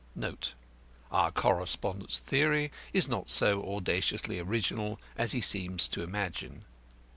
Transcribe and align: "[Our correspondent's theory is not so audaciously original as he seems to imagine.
"[Our 1.11 1.31
correspondent's 1.31 2.17
theory 2.17 2.71
is 2.91 3.07
not 3.07 3.29
so 3.29 3.61
audaciously 3.63 4.39
original 4.39 4.99
as 5.15 5.33
he 5.33 5.41
seems 5.41 5.87
to 5.89 6.01
imagine. 6.01 6.65